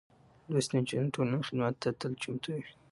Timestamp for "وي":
2.59-2.71